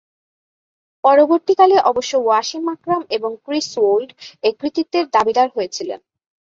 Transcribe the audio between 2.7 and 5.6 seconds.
আকরাম এবং Chris Old এ কৃতিত্বের দাবীদার